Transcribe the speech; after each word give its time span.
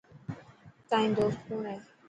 تائن 0.89 1.09
دوست 1.17 1.39
ڪوڻ 1.47 1.63
هي. 1.71 1.77